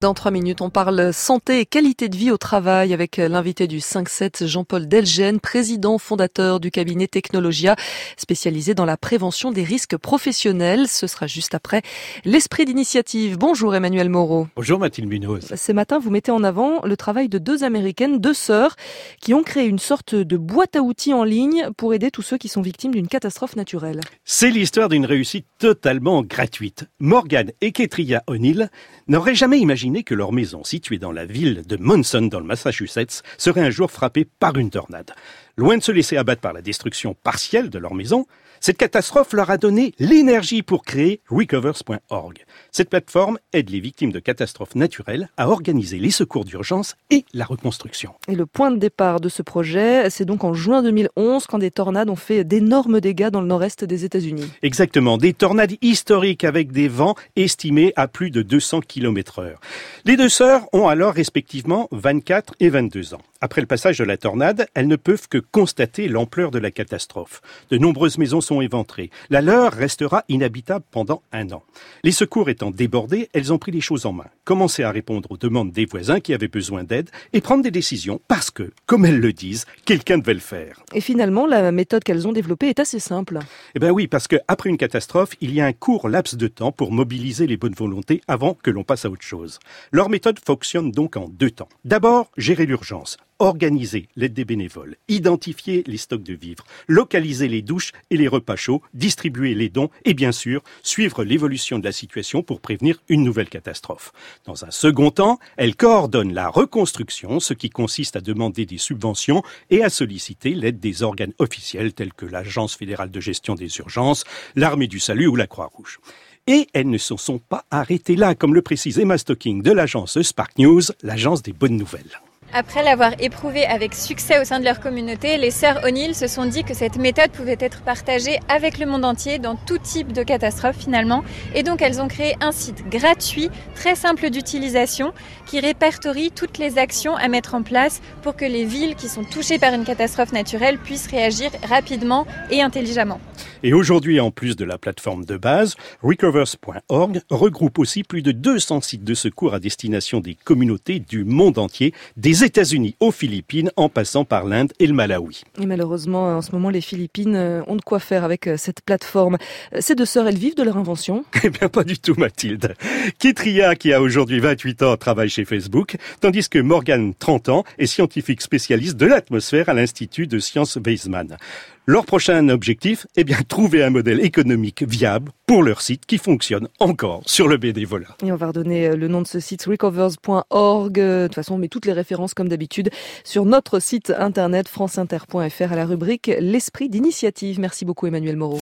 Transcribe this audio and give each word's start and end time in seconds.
Dans 0.00 0.14
trois 0.14 0.30
minutes, 0.30 0.62
on 0.62 0.70
parle 0.70 1.12
santé 1.12 1.60
et 1.60 1.66
qualité 1.66 2.08
de 2.08 2.16
vie 2.16 2.30
au 2.30 2.38
travail 2.38 2.94
avec 2.94 3.18
l'invité 3.18 3.66
du 3.66 3.80
5-7, 3.80 4.46
Jean-Paul 4.46 4.88
Delgène, 4.88 5.40
président 5.40 5.98
fondateur 5.98 6.58
du 6.58 6.70
cabinet 6.70 7.06
Technologia, 7.06 7.76
spécialisé 8.16 8.72
dans 8.72 8.86
la 8.86 8.96
prévention 8.96 9.52
des 9.52 9.62
risques 9.62 9.98
professionnels. 9.98 10.88
Ce 10.88 11.06
sera 11.06 11.26
juste 11.26 11.54
après 11.54 11.82
l'esprit 12.24 12.64
d'initiative. 12.64 13.36
Bonjour 13.36 13.74
Emmanuel 13.74 14.08
Moreau. 14.08 14.46
Bonjour 14.56 14.78
Mathilde 14.78 15.06
Munoz. 15.06 15.54
Ce 15.54 15.72
matin, 15.72 15.98
vous 15.98 16.08
mettez 16.08 16.30
en 16.30 16.44
avant 16.44 16.80
le 16.82 16.96
travail 16.96 17.28
de 17.28 17.36
deux 17.36 17.62
américaines, 17.62 18.20
deux 18.20 18.32
sœurs, 18.32 18.76
qui 19.20 19.34
ont 19.34 19.42
créé 19.42 19.66
une 19.66 19.78
sorte 19.78 20.14
de 20.14 20.36
boîte 20.38 20.76
à 20.76 20.80
outils 20.80 21.12
en 21.12 21.24
ligne 21.24 21.68
pour 21.76 21.92
aider 21.92 22.10
tous 22.10 22.22
ceux 22.22 22.38
qui 22.38 22.48
sont 22.48 22.62
victimes 22.62 22.92
d'une 22.92 23.08
catastrophe 23.08 23.54
naturelle. 23.54 24.00
C'est 24.24 24.48
l'histoire 24.48 24.88
d'une 24.88 25.04
réussite 25.04 25.44
totalement 25.58 26.22
gratuite. 26.22 26.86
Morgan 27.00 27.52
et 27.60 27.72
Ketria 27.72 28.22
O'Neill 28.28 28.70
n'auraient 29.06 29.34
jamais 29.34 29.58
imaginé 29.58 29.89
que 29.98 30.14
leur 30.14 30.32
maison, 30.32 30.64
située 30.64 30.98
dans 30.98 31.12
la 31.12 31.26
ville 31.26 31.62
de 31.66 31.76
Monson 31.76 32.22
dans 32.22 32.40
le 32.40 32.46
Massachusetts, 32.46 33.22
serait 33.38 33.60
un 33.60 33.70
jour 33.70 33.90
frappée 33.90 34.24
par 34.24 34.56
une 34.56 34.70
tornade. 34.70 35.12
Loin 35.60 35.76
de 35.76 35.82
se 35.82 35.92
laisser 35.92 36.16
abattre 36.16 36.40
par 36.40 36.54
la 36.54 36.62
destruction 36.62 37.14
partielle 37.22 37.68
de 37.68 37.78
leur 37.78 37.92
maison, 37.92 38.24
cette 38.60 38.78
catastrophe 38.78 39.34
leur 39.34 39.50
a 39.50 39.58
donné 39.58 39.94
l'énergie 39.98 40.62
pour 40.62 40.84
créer 40.84 41.20
recovers.org. 41.28 42.44
Cette 42.72 42.88
plateforme 42.88 43.38
aide 43.52 43.68
les 43.68 43.80
victimes 43.80 44.10
de 44.10 44.20
catastrophes 44.20 44.74
naturelles 44.74 45.28
à 45.36 45.48
organiser 45.50 45.98
les 45.98 46.10
secours 46.10 46.46
d'urgence 46.46 46.94
et 47.10 47.26
la 47.34 47.44
reconstruction. 47.44 48.12
Et 48.26 48.34
le 48.34 48.46
point 48.46 48.70
de 48.70 48.78
départ 48.78 49.20
de 49.20 49.28
ce 49.28 49.42
projet, 49.42 50.08
c'est 50.08 50.24
donc 50.24 50.44
en 50.44 50.54
juin 50.54 50.82
2011 50.82 51.46
quand 51.46 51.58
des 51.58 51.70
tornades 51.70 52.08
ont 52.08 52.16
fait 52.16 52.42
d'énormes 52.42 53.00
dégâts 53.00 53.28
dans 53.28 53.42
le 53.42 53.46
nord-est 53.46 53.84
des 53.84 54.06
États-Unis. 54.06 54.50
Exactement, 54.62 55.18
des 55.18 55.34
tornades 55.34 55.74
historiques 55.82 56.44
avec 56.44 56.72
des 56.72 56.88
vents 56.88 57.16
estimés 57.36 57.92
à 57.96 58.08
plus 58.08 58.30
de 58.30 58.40
200 58.40 58.80
km 58.80 59.40
heure. 59.40 59.60
Les 60.06 60.16
deux 60.16 60.30
sœurs 60.30 60.62
ont 60.72 60.88
alors 60.88 61.12
respectivement 61.12 61.88
24 61.92 62.54
et 62.60 62.70
22 62.70 63.12
ans. 63.14 63.20
Après 63.42 63.62
le 63.62 63.66
passage 63.66 63.96
de 63.96 64.04
la 64.04 64.18
tornade, 64.18 64.66
elles 64.74 64.86
ne 64.86 64.96
peuvent 64.96 65.26
que 65.26 65.38
constater 65.52 66.08
l'ampleur 66.08 66.50
de 66.50 66.58
la 66.58 66.70
catastrophe. 66.70 67.42
De 67.70 67.78
nombreuses 67.78 68.18
maisons 68.18 68.40
sont 68.40 68.60
éventrées. 68.60 69.10
La 69.30 69.40
leur 69.40 69.72
restera 69.72 70.24
inhabitable 70.28 70.84
pendant 70.90 71.22
un 71.32 71.50
an. 71.50 71.62
Les 72.04 72.12
secours 72.12 72.48
étant 72.48 72.70
débordés, 72.70 73.28
elles 73.32 73.52
ont 73.52 73.58
pris 73.58 73.72
les 73.72 73.80
choses 73.80 74.06
en 74.06 74.12
main, 74.12 74.26
commencé 74.44 74.82
à 74.82 74.90
répondre 74.90 75.30
aux 75.30 75.36
demandes 75.36 75.72
des 75.72 75.86
voisins 75.86 76.20
qui 76.20 76.34
avaient 76.34 76.48
besoin 76.48 76.84
d'aide 76.84 77.10
et 77.32 77.40
prendre 77.40 77.62
des 77.62 77.70
décisions 77.70 78.20
parce 78.28 78.50
que, 78.50 78.72
comme 78.86 79.04
elles 79.04 79.20
le 79.20 79.32
disent, 79.32 79.66
quelqu'un 79.84 80.18
devait 80.18 80.34
le 80.34 80.40
faire. 80.40 80.82
Et 80.94 81.00
finalement, 81.00 81.46
la 81.46 81.72
méthode 81.72 82.04
qu'elles 82.04 82.28
ont 82.28 82.32
développée 82.32 82.68
est 82.68 82.80
assez 82.80 83.00
simple. 83.00 83.38
Eh 83.74 83.78
bien 83.78 83.90
oui, 83.90 84.06
parce 84.06 84.28
qu'après 84.28 84.70
une 84.70 84.78
catastrophe, 84.78 85.34
il 85.40 85.52
y 85.52 85.60
a 85.60 85.66
un 85.66 85.72
court 85.72 86.08
laps 86.08 86.36
de 86.36 86.48
temps 86.48 86.72
pour 86.72 86.92
mobiliser 86.92 87.46
les 87.46 87.56
bonnes 87.56 87.74
volontés 87.74 88.20
avant 88.28 88.54
que 88.54 88.70
l'on 88.70 88.84
passe 88.84 89.04
à 89.04 89.10
autre 89.10 89.22
chose. 89.22 89.58
Leur 89.92 90.08
méthode 90.08 90.38
fonctionne 90.44 90.90
donc 90.90 91.16
en 91.16 91.28
deux 91.28 91.50
temps. 91.50 91.68
D'abord, 91.84 92.30
gérer 92.36 92.66
l'urgence 92.66 93.16
organiser 93.40 94.08
l'aide 94.16 94.34
des 94.34 94.44
bénévoles, 94.44 94.96
identifier 95.08 95.82
les 95.86 95.96
stocks 95.96 96.22
de 96.22 96.34
vivres, 96.34 96.64
localiser 96.86 97.48
les 97.48 97.62
douches 97.62 97.92
et 98.10 98.16
les 98.16 98.28
repas 98.28 98.56
chauds, 98.56 98.82
distribuer 98.94 99.54
les 99.54 99.68
dons 99.68 99.90
et 100.04 100.14
bien 100.14 100.30
sûr 100.30 100.62
suivre 100.82 101.24
l'évolution 101.24 101.78
de 101.78 101.84
la 101.84 101.92
situation 101.92 102.42
pour 102.42 102.60
prévenir 102.60 103.02
une 103.08 103.24
nouvelle 103.24 103.48
catastrophe. 103.48 104.12
Dans 104.44 104.64
un 104.64 104.70
second 104.70 105.10
temps, 105.10 105.38
elle 105.56 105.74
coordonne 105.74 106.32
la 106.32 106.48
reconstruction, 106.48 107.40
ce 107.40 107.54
qui 107.54 107.70
consiste 107.70 108.16
à 108.16 108.20
demander 108.20 108.66
des 108.66 108.78
subventions 108.78 109.42
et 109.70 109.82
à 109.82 109.90
solliciter 109.90 110.54
l'aide 110.54 110.78
des 110.78 111.02
organes 111.02 111.32
officiels 111.38 111.94
tels 111.94 112.12
que 112.12 112.26
l'Agence 112.26 112.76
fédérale 112.76 113.10
de 113.10 113.20
gestion 113.20 113.54
des 113.54 113.78
urgences, 113.78 114.24
l'Armée 114.54 114.86
du 114.86 115.00
salut 115.00 115.26
ou 115.26 115.36
la 115.36 115.46
Croix-Rouge. 115.46 115.98
Et 116.46 116.68
elles 116.72 116.88
ne 116.88 116.98
se 116.98 117.16
sont 117.16 117.38
pas 117.38 117.64
arrêtées 117.70 118.16
là, 118.16 118.34
comme 118.34 118.54
le 118.54 118.62
précise 118.62 118.98
Emma 118.98 119.18
Stocking 119.18 119.62
de 119.62 119.72
l'agence 119.72 120.20
Spark 120.20 120.58
News, 120.58 120.82
l'agence 121.02 121.42
des 121.42 121.52
bonnes 121.52 121.76
nouvelles. 121.76 122.20
Après 122.52 122.82
l'avoir 122.82 123.12
éprouvé 123.20 123.64
avec 123.64 123.94
succès 123.94 124.40
au 124.40 124.44
sein 124.44 124.58
de 124.58 124.64
leur 124.64 124.80
communauté, 124.80 125.36
les 125.36 125.52
sœurs 125.52 125.84
O'Neill 125.84 126.16
se 126.16 126.26
sont 126.26 126.46
dit 126.46 126.64
que 126.64 126.74
cette 126.74 126.96
méthode 126.96 127.30
pouvait 127.30 127.56
être 127.60 127.82
partagée 127.82 128.40
avec 128.48 128.78
le 128.78 128.86
monde 128.86 129.04
entier 129.04 129.38
dans 129.38 129.54
tout 129.54 129.78
type 129.78 130.12
de 130.12 130.24
catastrophe 130.24 130.76
finalement. 130.76 131.22
Et 131.54 131.62
donc 131.62 131.80
elles 131.80 132.00
ont 132.00 132.08
créé 132.08 132.34
un 132.40 132.50
site 132.50 132.88
gratuit, 132.88 133.50
très 133.76 133.94
simple 133.94 134.30
d'utilisation, 134.30 135.12
qui 135.46 135.60
répertorie 135.60 136.32
toutes 136.32 136.58
les 136.58 136.76
actions 136.76 137.14
à 137.14 137.28
mettre 137.28 137.54
en 137.54 137.62
place 137.62 138.02
pour 138.22 138.34
que 138.34 138.44
les 138.44 138.64
villes 138.64 138.96
qui 138.96 139.08
sont 139.08 139.24
touchées 139.24 139.60
par 139.60 139.72
une 139.72 139.84
catastrophe 139.84 140.32
naturelle 140.32 140.78
puissent 140.78 141.08
réagir 141.08 141.52
rapidement 141.68 142.26
et 142.50 142.62
intelligemment. 142.62 143.20
Et 143.62 143.74
aujourd'hui, 143.74 144.20
en 144.20 144.30
plus 144.30 144.56
de 144.56 144.64
la 144.64 144.78
plateforme 144.78 145.26
de 145.26 145.36
base, 145.36 145.76
recovers.org 146.02 147.20
regroupe 147.28 147.78
aussi 147.78 148.04
plus 148.04 148.22
de 148.22 148.32
200 148.32 148.80
sites 148.80 149.04
de 149.04 149.12
secours 149.12 149.52
à 149.52 149.60
destination 149.60 150.20
des 150.20 150.34
communautés 150.34 150.98
du 150.98 151.24
monde 151.24 151.58
entier, 151.58 151.92
des 152.16 152.42
États-Unis 152.42 152.96
aux 153.00 153.10
Philippines, 153.10 153.70
en 153.76 153.90
passant 153.90 154.24
par 154.24 154.46
l'Inde 154.46 154.72
et 154.78 154.86
le 154.86 154.94
Malawi. 154.94 155.42
Et 155.60 155.66
malheureusement, 155.66 156.36
en 156.36 156.40
ce 156.40 156.52
moment, 156.52 156.70
les 156.70 156.80
Philippines 156.80 157.36
euh, 157.36 157.62
ont 157.66 157.76
de 157.76 157.82
quoi 157.82 157.98
faire 157.98 158.24
avec 158.24 158.46
euh, 158.46 158.56
cette 158.56 158.80
plateforme. 158.80 159.36
Euh, 159.74 159.78
ces 159.80 159.94
deux 159.94 160.06
sœurs, 160.06 160.26
elles 160.26 160.38
vivent 160.38 160.56
de 160.56 160.62
leur 160.62 160.78
invention? 160.78 161.24
Eh 161.42 161.48
bien, 161.48 161.68
pas 161.70 161.84
du 161.84 161.98
tout, 161.98 162.14
Mathilde. 162.18 162.74
Kitria, 163.18 163.74
qui 163.74 163.94
a 163.94 164.02
aujourd'hui 164.02 164.40
28 164.40 164.82
ans, 164.82 164.96
travaille 164.98 165.30
chez 165.30 165.46
Facebook, 165.46 165.96
tandis 166.20 166.48
que 166.48 166.58
Morgan, 166.58 167.14
30 167.18 167.48
ans, 167.48 167.64
est 167.78 167.86
scientifique 167.86 168.42
spécialiste 168.42 168.96
de 168.96 169.06
l'atmosphère 169.06 169.70
à 169.70 169.74
l'Institut 169.74 170.26
de 170.26 170.38
sciences 170.38 170.76
Weizmann. 170.76 171.38
Leur 171.86 172.04
prochain 172.04 172.50
objectif, 172.50 173.06
eh 173.16 173.24
bien, 173.24 173.38
trouver 173.50 173.82
un 173.82 173.90
modèle 173.90 174.24
économique 174.24 174.82
viable 174.84 175.32
pour 175.44 175.62
leur 175.62 175.82
site 175.82 176.06
qui 176.06 176.16
fonctionne 176.16 176.68
encore 176.78 177.22
sur 177.26 177.48
le 177.48 177.58
bénévolat. 177.58 178.16
Et 178.24 178.32
on 178.32 178.36
va 178.36 178.46
redonner 178.46 178.96
le 178.96 179.08
nom 179.08 179.20
de 179.20 179.26
ce 179.26 179.40
site 179.40 179.64
recovers.org. 179.64 180.94
De 180.94 181.26
toute 181.26 181.34
façon, 181.34 181.54
on 181.54 181.58
met 181.58 181.68
toutes 181.68 181.84
les 181.84 181.92
références 181.92 182.32
comme 182.32 182.48
d'habitude 182.48 182.90
sur 183.24 183.44
notre 183.44 183.80
site 183.80 184.14
internet 184.16 184.68
franceinter.fr 184.68 185.72
à 185.72 185.76
la 185.76 185.84
rubrique 185.84 186.30
L'esprit 186.38 186.88
d'initiative. 186.88 187.60
Merci 187.60 187.84
beaucoup 187.84 188.06
Emmanuel 188.06 188.36
Moreau. 188.36 188.58